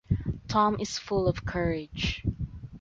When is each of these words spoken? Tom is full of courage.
Tom 0.47 0.77
is 0.79 0.97
full 0.97 1.27
of 1.27 1.45
courage. 1.45 2.25